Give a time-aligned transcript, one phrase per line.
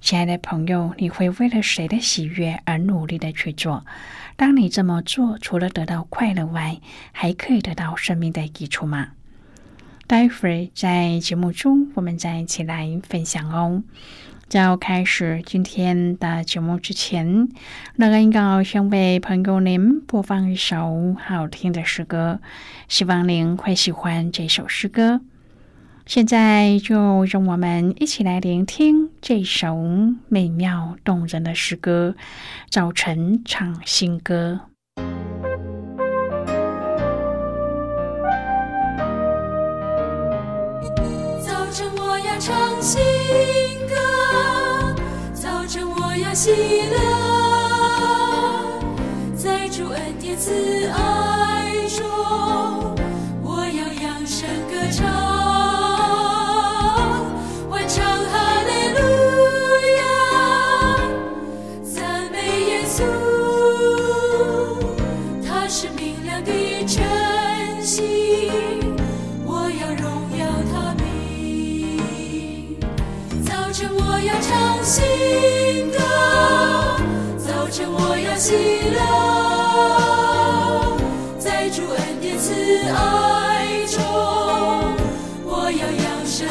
[0.00, 3.84] 亲爱的朋友，你会为了谁的喜悦而努力的去做？
[4.36, 6.78] 当你这么做，除了得到快乐外，
[7.12, 9.08] 还可以得到生命的益处吗？
[10.06, 13.82] 待会儿在节目中，我们再一起来分享哦。
[14.48, 17.48] 在要开始今天的节目之前，
[17.96, 22.40] 乐恩要先为朋友您播放一首好听的诗歌，
[22.86, 25.20] 希望您会喜欢这首诗歌。
[26.04, 29.76] 现在就让我们一起来聆听这首
[30.28, 32.14] 美妙动人的诗歌
[32.70, 34.60] 《早晨唱新歌》。
[41.44, 43.02] 早晨我要唱新
[43.88, 43.96] 歌，
[45.34, 46.52] 早晨我要喜
[46.92, 46.94] 乐，
[49.34, 51.35] 在主恩典慈爱
[82.26, 82.52] 主恩典慈
[82.90, 84.02] 爱中，
[85.44, 86.46] 我要扬声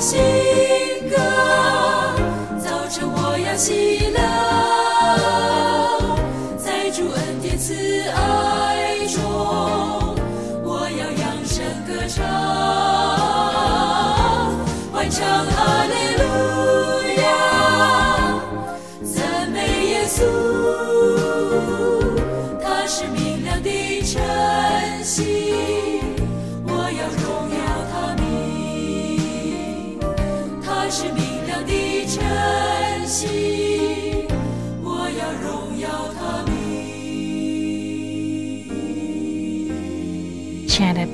[0.00, 0.18] 新
[1.10, 1.16] 歌
[2.58, 4.09] 早晨我要洗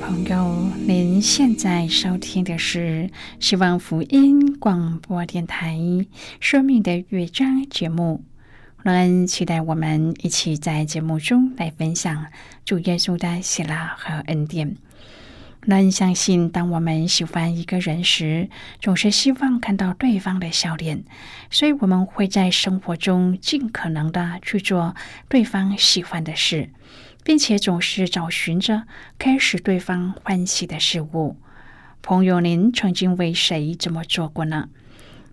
[0.07, 3.09] 朋友，您现在收听的是
[3.41, 5.75] 希望福音广播电台
[6.39, 8.23] 《生命的乐章》节目。
[8.77, 12.27] 我们期待我们一起在节目中来分享
[12.63, 14.77] 主耶稣的喜乐和恩典。
[15.65, 18.47] 能相信，当我们喜欢一个人时，
[18.79, 21.03] 总是希望看到对方的笑脸，
[21.51, 24.95] 所以我们会在生活中尽可能的去做
[25.27, 26.69] 对方喜欢的事。
[27.27, 28.83] 并且总是找寻着
[29.19, 31.35] 开始对方欢喜的事物。
[32.01, 34.69] 朋友，您曾经为谁这么做过呢？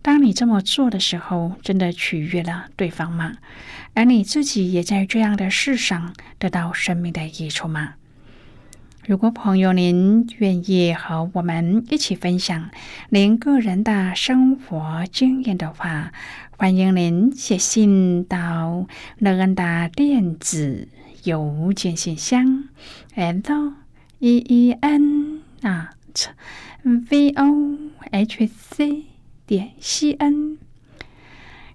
[0.03, 3.35] 当你这么做的时候，真的取悦了对方吗？
[3.93, 7.95] 而你自己也在这样的事上得到生命的益处吗？
[9.07, 12.71] 如果朋友您愿意和我们一起分享
[13.11, 16.11] 您个人的生活经验的话，
[16.59, 18.89] 欢迎您写信到
[19.19, 20.89] 乐恩的电子
[21.25, 22.69] 邮件信箱
[23.15, 23.73] ，l
[24.19, 25.95] e e n 啊
[26.83, 27.79] v o
[28.13, 29.05] h c
[29.47, 30.59] 点 c n。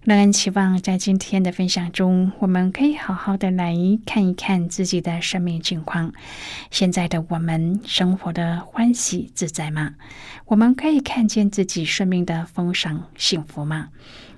[0.04, 3.76] 乐恩期望在今天的分享中，我们可以好好的来
[4.06, 6.14] 看一看自己的生命境况。
[6.72, 9.96] 现在的我们生活的欢喜自在吗？
[10.46, 13.90] 我们可以看见自己生命的丰盛幸福吗？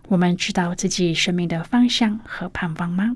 [0.07, 3.15] 我们知道自己生命的方向和盼望吗？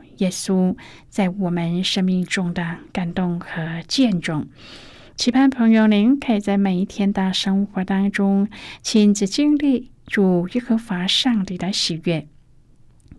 [0.21, 0.75] 耶稣
[1.09, 4.47] 在我们生命中的感动和见证。
[5.15, 8.47] 期盼朋友您可以在每一天的生活当中，
[8.81, 12.27] 亲自经历主耶和华上帝的喜悦。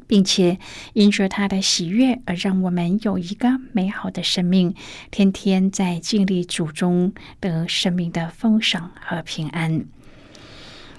[0.08, 0.58] 并且
[0.92, 4.74] 因着他的喜悦而让我们有一个美好的生命，
[5.10, 9.86] 天天在经历主中得生命的丰盛和平安。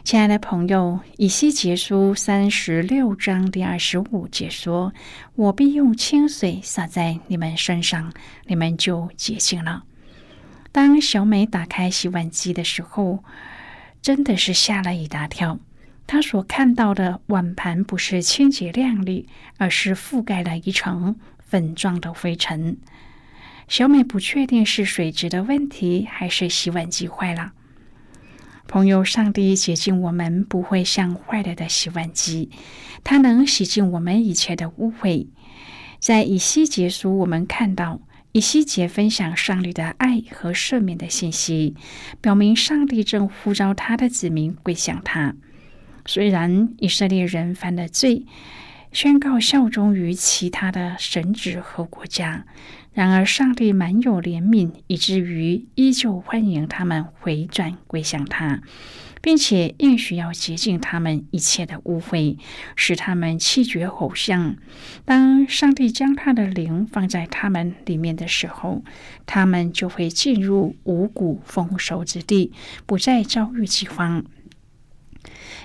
[0.04, 4.94] 亲爱的朋友，以西结书三十六章第二十五节说
[5.36, 8.12] ：“我必用清水洒在你们身上，
[8.48, 9.86] 你们就洁净了。”
[10.74, 13.24] 当小美打开洗碗机的时候，
[14.02, 15.58] 真的是吓了一大跳。
[16.06, 22.78] 她所看到的碗盘不是清洁亮丽，而是覆盖了一层粉状的灰尘。
[23.70, 27.54] 小美不确定是水质的问题，还是洗碗机坏了。
[28.68, 32.50] 朋友，上帝洁净我们，不会像坏了的洗碗机，
[33.04, 35.28] 它能洗净我们一切的污秽。
[36.00, 38.02] 在以西结书，我们看到
[38.32, 41.76] 以西结分享上帝的爱和赦免的信息，
[42.20, 45.36] 表明上帝正呼召他的子民归向他。
[46.06, 48.26] 虽然以色列人犯了罪，
[48.92, 52.46] 宣告效忠于其他的神职和国家，
[52.94, 58.62] 然而上帝满有怜悯，以至于依旧欢迎他们回转归向他，
[59.20, 62.38] 并且应许要洁净他们一切的污秽，
[62.76, 64.56] 使他们弃绝偶像。
[65.06, 68.84] 当上帝将他的灵放在他们里面的时候，
[69.26, 72.52] 他们就会进入五谷丰收之地，
[72.86, 74.24] 不再遭遇饥荒。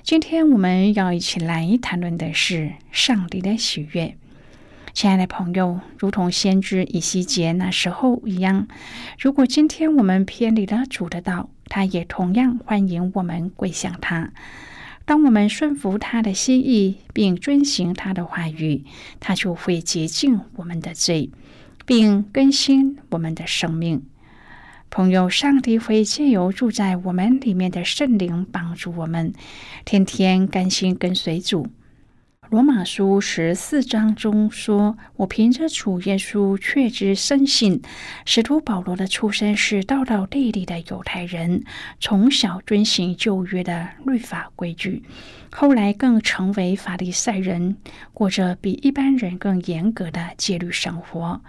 [0.03, 4.17] 今天我们要一起来谈论的是上帝的喜悦，
[4.99, 8.67] 亲爱的朋友，如同先知以西结那时候一样，
[9.17, 14.33] 如果今天我们偏离了主的道，他也同样欢迎我们归向他。
[15.05, 18.85] 当我们顺服他的心意，并遵行他的话语，
[19.21, 21.31] 他就会洁净我们的罪，
[21.87, 24.03] 并更新我们的生命。
[24.91, 29.33] 朋友，上帝会借由住在我们里面的圣灵帮助我们，
[29.85, 31.69] 天天甘心跟随主。
[32.51, 37.83] 罗马书十四章中说：“我凭着主耶稣确知深信，
[38.25, 41.63] 使徒保罗的出身是道道地地的犹太人，
[42.01, 45.03] 从小遵行旧约的律法规矩，
[45.53, 47.77] 后来更成为法利赛人，
[48.15, 51.43] 过着比一般人更严格的戒律生活。”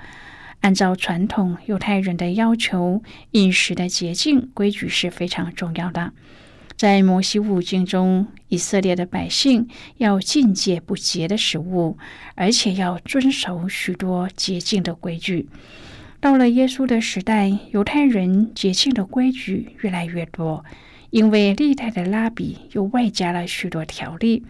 [0.60, 3.02] 按照传统犹太人的要求，
[3.32, 6.12] 饮食的洁净规矩是非常重要的。
[6.80, 9.68] 在摩西五经中，以色列的百姓
[9.98, 11.98] 要禁戒不洁的食物，
[12.36, 15.50] 而且要遵守许多洁净的规矩。
[16.22, 20.64] 到了耶稣的时代，犹太人洁净的规矩越来越多，
[21.10, 24.46] 因为历代的拉比又外加了许多条例。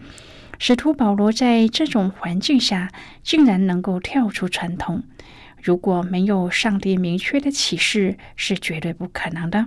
[0.60, 2.92] 使徒保罗在这种环境下，
[3.24, 5.02] 竟然能够跳出传统。
[5.60, 9.66] 如果没有上帝明确的启示，是绝对不可能的。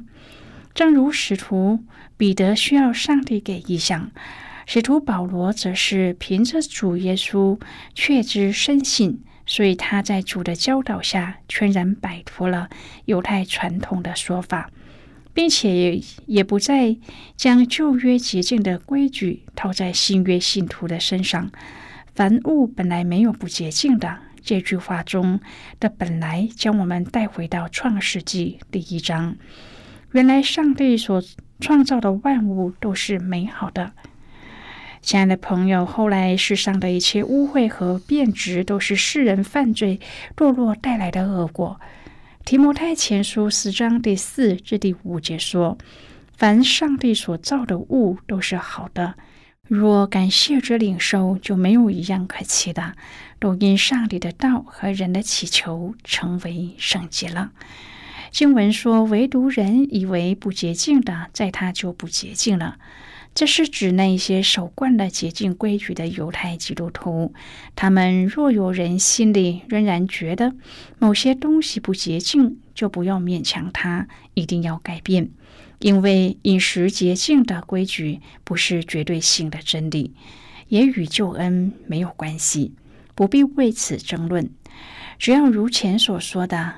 [0.74, 1.80] 正如使徒
[2.18, 4.12] 彼得需要上帝给意象，
[4.66, 7.60] 使徒保罗则是凭着主耶稣
[7.94, 12.70] 确知深信，所以他在主的教导下，全然摆脱了
[13.06, 14.72] 犹太传统的说法，
[15.34, 16.98] 并且也不再
[17.36, 21.52] 将旧约洁净的规矩套在新约信徒的身上。
[22.16, 24.20] 凡物本来没有不洁净的。
[24.46, 25.40] 这句话中
[25.80, 29.38] 的“本来”将我们带回到创世纪第一章。
[30.14, 31.24] 原来上帝所
[31.60, 33.94] 创造的万物都是美好的。
[35.02, 40.00] 亲爱的朋友，后来世上的一切污秽和变质，都是世人犯罪
[40.36, 41.82] 堕落带来的恶果。
[42.46, 45.80] 提摩太前书四章第四至第五节说
[46.38, 49.16] ：“凡上帝所造的物都是好的，
[49.68, 52.94] 若感谢之领受，就没有一样可弃的，
[53.40, 57.52] 都因上帝的道和人的祈求成为圣洁了。”
[58.34, 62.78] 经文说：“唯独人以为不洁净的，在他就不洁净了。”
[63.36, 67.32] 这是指那些守惯了洁净规矩的犹太基督徒。
[67.76, 70.56] 他们若有人心里仍然觉得
[70.98, 75.30] 某些东西不洁净，就不要勉强他，一定要改变，
[75.78, 80.16] 因为饮食洁净的规矩不是绝对性的真理，
[80.70, 82.74] 也与救恩没有关系，
[83.14, 84.50] 不必为此争论。
[85.20, 86.74] 只要如前所说的，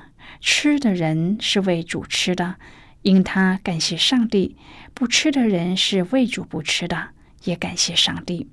[0.48, 2.54] 吃的人是为主吃的。
[3.02, 4.56] 因他感谢上帝，
[4.94, 7.08] 不吃的人是为主不吃的，
[7.42, 8.48] 也感谢上帝。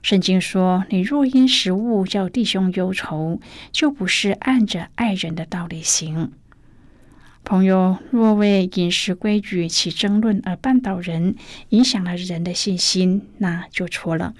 [0.00, 3.40] 圣经说：“你若因食物叫弟兄忧愁，
[3.72, 6.30] 就不是按着爱人的道理行。”
[7.42, 11.34] 朋友若为饮食规矩起争论而绊倒人，
[11.70, 14.34] 影响了人的信心，那就错了。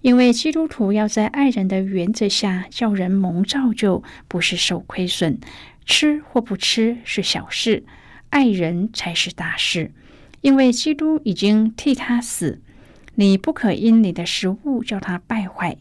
[0.00, 5.38] 因为基督徒要在爱人的原则下叫人蒙造就，不是受亏损。
[5.84, 7.84] 吃或不吃是小事。
[8.30, 9.92] 爱人才是大事，
[10.40, 12.62] 因为基督已经替他死。
[13.16, 15.76] 你不可因你的食物叫他败坏。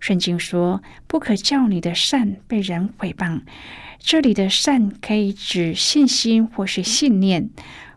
[0.00, 3.42] 圣经说，不可叫你的善被人毁谤。
[4.00, 7.48] 这里的善可以指信心或是信念，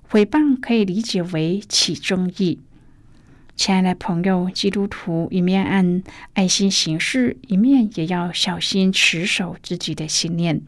[0.04, 2.60] 毁谤可以理解为起争议。
[3.56, 10.62] 亲爱的朋友，基督徒一面按爱心行事，一面也要小心持守自己的信念。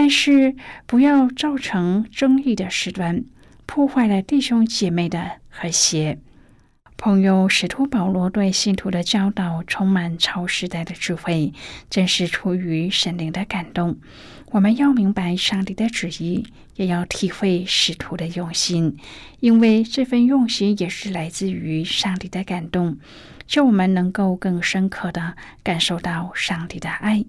[0.00, 0.54] 但是
[0.86, 3.24] 不要造成争议的事端，
[3.66, 6.20] 破坏了弟兄姐妹的和谐。
[6.96, 11.52] 朋友，使徒保罗对信徒的教导充满超时代的智慧，
[11.90, 13.98] 正是出于神灵的感动。
[14.52, 18.96] 我们要明白上帝的旨意，也要体会使徒的用心，
[19.40, 22.98] 因为这份用心也是来自于上帝的感动，
[23.48, 27.24] 叫我们能够更深刻的感受到上帝的爱。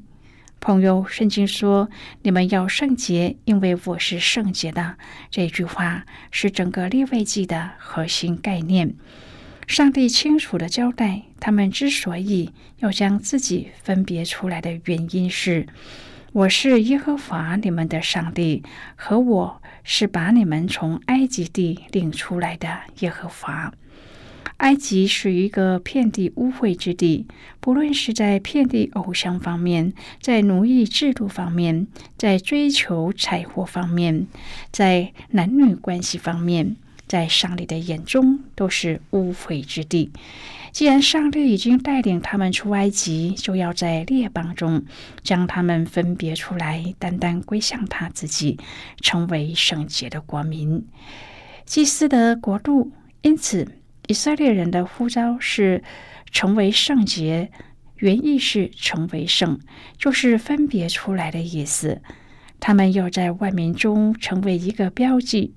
[0.62, 1.90] 朋友，圣经说
[2.24, 4.98] ：“你们要圣洁，因为我是圣洁的。”
[5.32, 8.94] 这句话是整个立位记的核心概念。
[9.68, 15.66] 上帝清楚的交代，他们之所以要将自己分别出来的原因是
[16.34, 18.64] ：“我是耶和华你们的上帝，
[18.96, 23.72] 和我是把你们从埃及地领出来的耶和华。”
[24.60, 27.26] 埃及是一个遍地污秽之地，
[27.62, 31.88] 不论是在遍地偶像方面，在奴役制度方面，
[32.18, 34.28] 在追求财货方面，
[34.70, 36.76] 在男女关系方面，
[37.08, 40.12] 在上帝的眼中都是污秽之地。
[40.74, 44.84] 既然上帝已经带领他们出埃及，就要在列邦中
[45.24, 48.60] 将他们分别出来，单单归向他自己，
[49.00, 50.86] 成为圣洁的国民，
[51.66, 52.92] 祭司的国度。
[53.22, 53.79] 因此。
[54.10, 55.84] 以色列人的呼召是
[56.32, 57.52] 成为圣洁，
[57.98, 59.60] 原意是成为圣，
[60.00, 62.02] 就是分别出来的意思。
[62.60, 65.54] 他们要在万民中成为一个标记，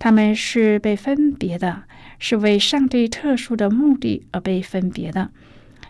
[0.00, 1.84] 他们是被分别的，
[2.18, 5.30] 是为上帝特殊的目的而被分别的。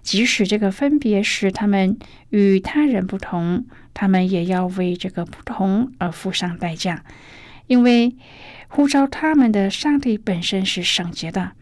[0.03, 1.97] 即使这个分别使他们
[2.29, 3.65] 与他人不同，
[3.95, 7.07] 他们也要为这个不同而付上代价，
[7.69, 8.15] 因为
[8.69, 11.53] 呼召他们的上帝本身是圣洁的。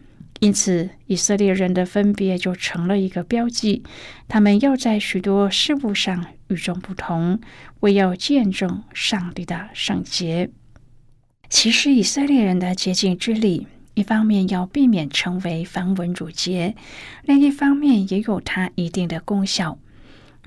[0.41, 3.83] 因此，以色列人的分别就成了一个标记。
[4.27, 7.39] 他们要在许多事物上与众不同，
[7.81, 10.49] 为要见证上帝的圣洁。
[11.47, 16.75] 其实，以色列人的洁净之礼，一方面要避免成为繁文缛节，
[17.21, 19.77] 另一方面也有它一定的功效。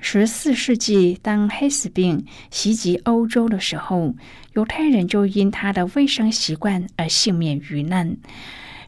[0.01, 4.17] 十四世纪，当黑死病袭击欧洲的时候，
[4.55, 8.17] 犹太人就因他的卫生习惯而幸免于难。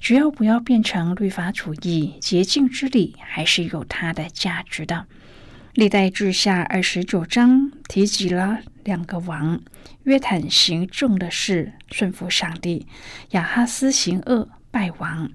[0.01, 5.07] 只要不要变成律法主义，洁净之礼还是有它的价值的。
[5.75, 9.61] 历代志下二十九章提及了两个王：
[10.05, 12.87] 约坦行正的事，顺服上帝；
[13.31, 15.31] 亚哈斯行恶，败亡。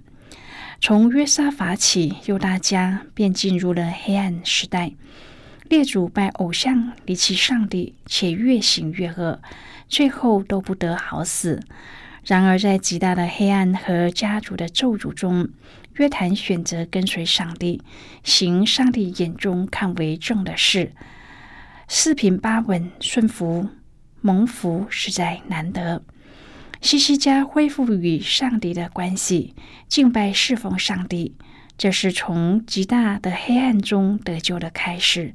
[0.79, 4.93] 从约沙法起，犹大家便进入了黑暗时代。
[5.69, 9.39] 列祖拜偶像，离弃上帝，且越行越恶，
[9.87, 11.61] 最后都不得好死。
[12.23, 15.49] 然而，在极大的黑暗和家族的咒诅中，
[15.95, 17.81] 约坦选择跟随上帝，
[18.23, 20.93] 行上帝眼中看为正的事，
[21.87, 23.69] 四平八稳，顺服
[24.21, 26.03] 蒙福实在难得。
[26.79, 29.55] 西西家恢复与上帝的关系，
[29.87, 31.35] 敬拜侍奉上帝，
[31.77, 35.33] 这是从极大的黑暗中得救的开始。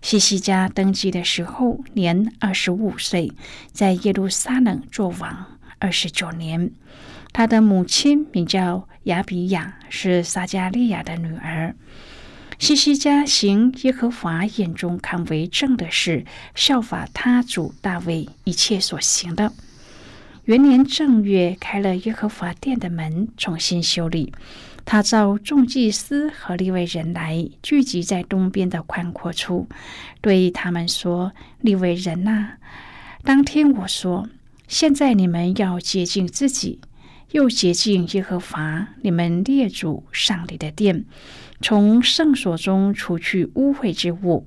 [0.00, 3.32] 西西家登基的时候年二十五岁，
[3.72, 6.70] 在耶路撒冷做王二十九年。
[7.32, 11.74] 他的母亲名叫亚比亚，是撒加利亚的女儿。
[12.58, 19.52] 西西家行耶和华眼中看为正的事，效法他主大卫一切所行的。
[20.44, 24.32] 元年正月，开了耶和华殿的门，重新修理。
[24.84, 29.68] 他召众祭司和利未人来，聚集在东边的宽阔处，
[30.20, 32.54] 对他们说：“利未人呐，
[33.22, 34.28] 当听我说。
[34.70, 36.78] 现在你们要洁净自己，
[37.32, 41.06] 又洁净耶和华你们列祖上帝的殿，
[41.60, 44.46] 从圣所中除去污秽之物。”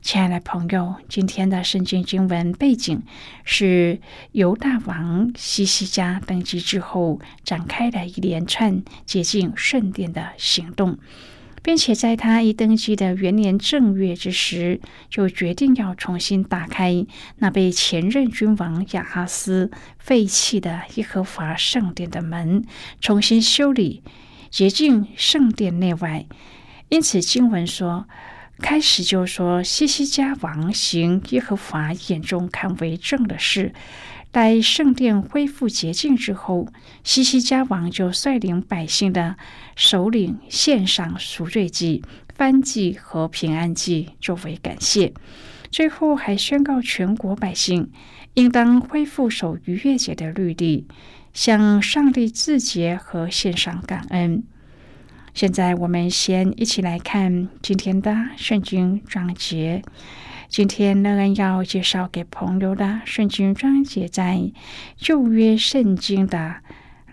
[0.00, 3.02] 亲爱的朋友，今天的圣经经文背景
[3.44, 4.00] 是
[4.32, 10.96] 犹大王西西家登基之后展开的一连串接近圣殿的行动，
[11.64, 17.06] 并且在他一登基的元年正月之时，就决定要重新打开
[17.38, 22.66] 那被前任君王亚哈斯废弃的耶和华圣殿的门，
[23.00, 24.02] 重新修理
[24.50, 26.26] 洁净圣殿内外。
[26.90, 28.06] 因此，经文说。
[28.58, 33.74] 开始就说西西家王行耶和华眼中看为正的事，
[34.30, 36.68] 待圣殿恢复洁净之后，
[37.02, 39.36] 西西家王就率领百姓的
[39.76, 42.02] 首领献上赎罪祭、
[42.38, 45.12] 燔祭和平安祭作为感谢。
[45.70, 47.90] 最后还宣告全国百姓
[48.34, 50.86] 应当恢复守逾越节的律例，
[51.32, 54.44] 向上帝自洁和献上感恩。
[55.34, 59.82] 现在我们先一起来看今天的圣经章节。
[60.48, 64.52] 今天乐恩要介绍给朋友的圣经章节，在
[64.96, 66.58] 旧约圣经的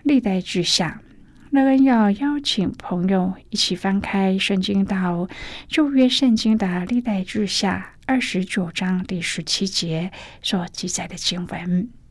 [0.04, 1.02] 历代之下。
[1.50, 5.28] 乐恩要邀请朋友一起翻开圣经到
[5.66, 12.01] 旧约圣经的历代之下二十九章第十七节所记载的经文。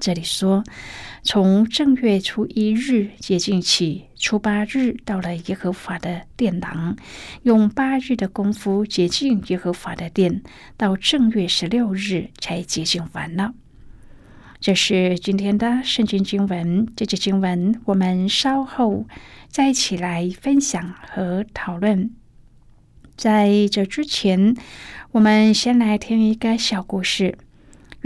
[0.00, 0.62] 这里说，
[1.22, 6.96] 从正月初一日接近起，初八日到了耶和华的殿廊，
[7.42, 10.42] 用八日的功夫洁净耶和华的殿，
[10.76, 13.54] 到正月十六日才洁净完了。
[14.60, 16.86] 这是今天的圣经经文。
[16.96, 19.06] 这节经文我们稍后
[19.48, 22.10] 再一起来分享和讨论。
[23.16, 24.56] 在这之前，
[25.12, 27.36] 我们先来听一个小故事。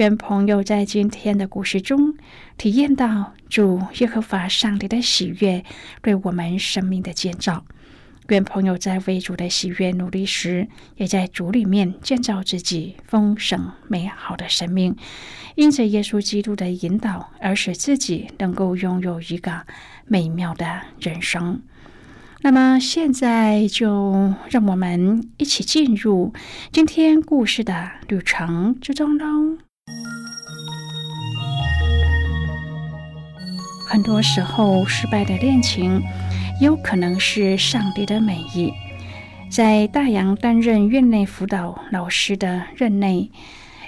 [0.02, 2.16] 愿朋友在今天的故事中
[2.58, 5.64] 体验到主耶和华上帝的喜悦
[6.02, 7.64] 对我们生命的建造。
[8.26, 14.96] 愿朋友在为主的喜悦努力时，也在主里面建造自己丰盛美好的生命，
[15.54, 19.64] 因着耶稣基督的引导，而使自己能够拥有一个
[20.06, 21.62] 美妙的人生。
[22.40, 26.32] 那么，现在就让我们一起进入
[26.72, 29.58] 今天故事的旅程之中喽。
[33.92, 36.02] 很多时候，失败的恋情
[36.62, 38.72] 有可能是上帝的美意。
[39.50, 43.30] 在大洋担任院内辅导老师的任内，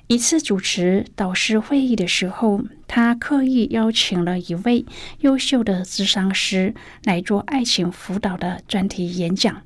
[0.07, 4.85] 一次主持导师会议的时候，他刻意邀请了一位
[5.21, 9.63] 优秀的咨商师来做爱情辅导的专题演讲。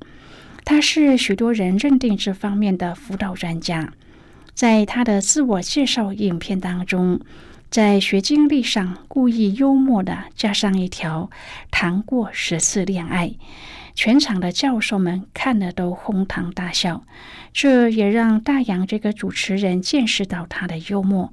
[0.63, 3.91] 他是许多人认定这方面的辅导专家。
[4.59, 7.21] 在他的自我介绍影片当中。
[7.71, 11.29] 在学经历上故意幽默的加上一条
[11.71, 13.31] “谈过十次恋爱”，
[13.95, 17.05] 全场的教授们看了都哄堂大笑。
[17.53, 21.31] 这也让大洋这个主持人见识到他的幽默。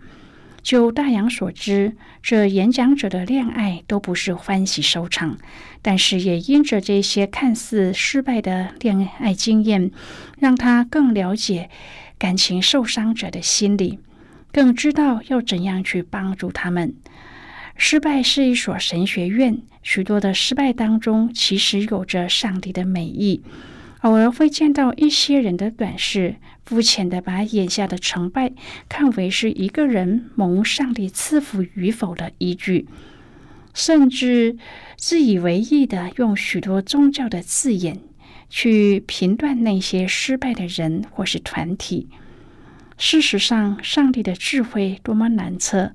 [0.63, 5.37] 就大洋所知，这演讲者的恋爱都不是欢喜收场，
[5.83, 9.91] 但是也因着这些看似失败的恋爱经验，
[10.39, 11.71] 让他更了解
[12.19, 13.99] 感情受伤者的心理。
[14.53, 16.95] 更知道要怎样去帮助他们。
[17.77, 23.43] 失败是一所神学院，许多的失败当中，其实有着上帝的美意。
[24.01, 28.53] 偶尔会见到一些人的短视，肤浅的把眼下的成败
[28.89, 32.89] 看为是一个人蒙上帝赐福与否的依据，
[33.75, 34.57] 甚至
[34.97, 38.01] 自以为意的用许多宗教的字眼
[38.49, 42.09] 去评断那些失败的人或是团体。
[42.99, 45.93] 事实上，上帝的智慧多么难测！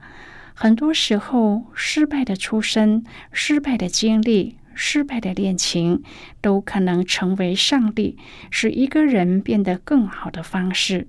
[0.53, 6.03] 很多时候，失败的出身、失败的经历、失败的恋情，
[6.41, 8.17] 都可能成为上帝
[8.51, 11.07] 使一个人变得更好的方式。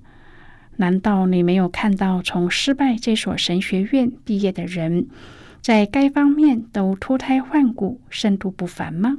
[0.76, 5.08] 难道你没有看到从失败这所神学院毕业的人，
[5.60, 9.18] 在该方面都脱胎换骨、深度不凡吗？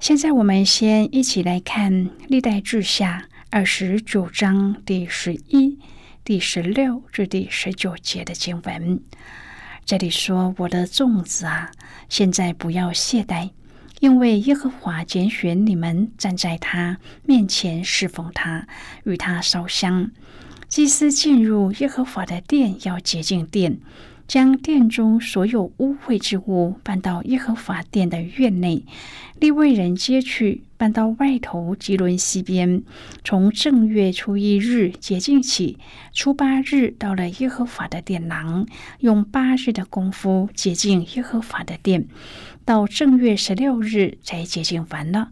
[0.00, 1.92] 现在，我们先一起来看
[2.26, 3.28] 《历代志下》。
[3.50, 5.78] 二十九章第十一、
[6.24, 9.02] 第十六至第十九节的经文，
[9.84, 11.70] 这里说：“我的粽子啊，
[12.08, 13.50] 现在不要懈怠，
[13.98, 18.66] 因为耶和华拣选你们站在他面前侍奉他，
[19.04, 20.10] 与他烧香。
[20.66, 23.78] 祭司进入耶和华的殿，要洁净殿。”
[24.30, 28.84] 将殿中所有污秽之物搬到耶和华殿的院内，
[29.40, 32.84] 立位人接去搬到外头吉伦西边。
[33.24, 35.78] 从正月初一日洁净起，
[36.12, 38.68] 初八日到了耶和华的殿廊，
[39.00, 42.06] 用八日的功夫洁净耶和华的殿，
[42.64, 45.30] 到正月十六日才洁净完了。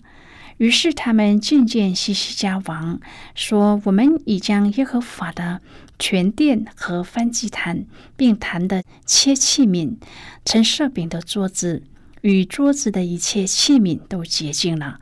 [0.57, 2.99] 于是他们觐见西西家王，
[3.37, 5.61] 说：“我们已将耶和华的
[5.99, 7.85] 全殿和翻祭坛，
[8.17, 9.97] 并坛的切器皿、
[10.45, 11.83] 盛设饼的桌子
[12.23, 15.01] 与桌子的一切器皿都洁净了，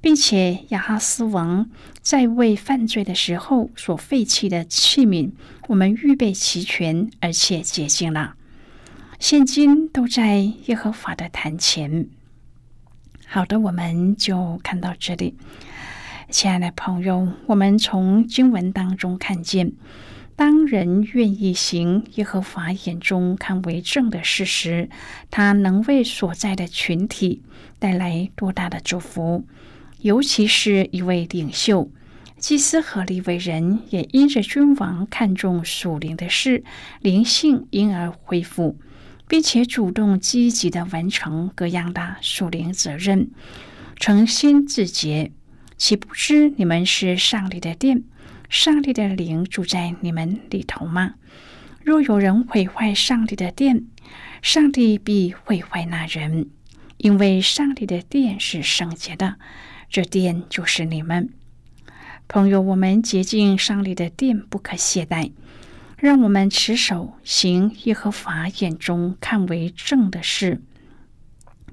[0.00, 1.68] 并且亚哈斯王
[2.00, 5.32] 在位犯罪的时候所废弃的器皿，
[5.66, 8.34] 我们预备齐全，而且洁净了，
[9.18, 12.08] 现今都在耶和华的坛前。”
[13.30, 15.36] 好的，我们就看到这里，
[16.30, 19.72] 亲爱的朋友，我们从经文当中看见，
[20.38, 24.88] 当人愿意行耶和华眼中看为正的事时，
[25.32, 27.42] 他能为所在的群体
[27.80, 29.44] 带来多大的祝福。
[30.00, 31.90] 尤其是一位领袖、
[32.36, 36.62] 祭司和利未人，也因着君王看重属灵的事，
[37.00, 38.78] 灵性因而恢复。
[39.26, 43.28] 并且主动积极的完成各样的属灵责任，
[43.96, 45.32] 诚心自洁，
[45.76, 48.04] 岂不知你们是上帝的殿，
[48.48, 51.14] 上帝的灵住在你们里头吗？
[51.84, 53.86] 若有人毁坏上帝的殿，
[54.42, 56.50] 上帝必毁坏那人，
[56.96, 59.36] 因为上帝的殿是圣洁的，
[59.88, 61.30] 这殿就是你们。
[62.26, 65.32] 朋友，我们洁净上帝的殿，不可懈怠。
[65.96, 70.62] 让我们持守行耶和华眼中看为正的事，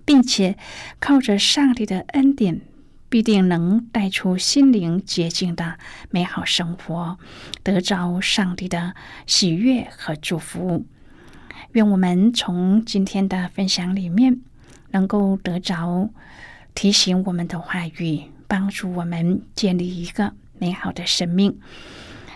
[0.03, 0.57] 并且
[0.99, 2.61] 靠着上帝的恩典，
[3.09, 5.77] 必定能带出心灵洁净的
[6.09, 7.17] 美好生活，
[7.63, 10.85] 得着上帝的喜悦和祝福。
[11.71, 14.41] 愿我们从今天的分享里面，
[14.91, 16.09] 能够得着
[16.73, 21.59] 提醒我们的话语，帮助我们建立一个美好的生命。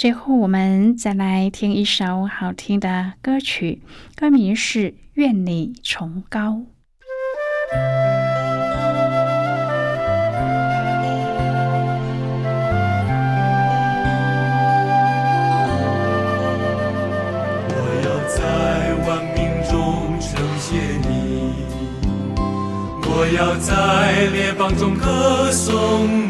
[0.00, 3.82] 最后，我们再来听一首好听的歌曲，
[4.16, 6.52] 歌名是《愿你崇高》。
[17.68, 17.74] 我
[18.06, 21.52] 要在万民中称谢你，
[23.02, 26.29] 我要在列邦中歌颂